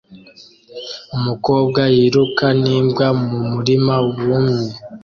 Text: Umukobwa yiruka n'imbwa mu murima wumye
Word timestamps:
Umukobwa 1.15 1.81
yiruka 1.95 2.45
n'imbwa 2.61 3.07
mu 3.23 3.39
murima 3.53 3.95
wumye 4.25 4.69